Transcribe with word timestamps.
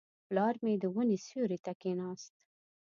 پلار 0.27 0.55
مې 0.63 0.73
د 0.81 0.85
ونې 0.95 1.17
سیوري 1.25 1.57
ته 1.65 1.71
کښېناست. 1.81 2.31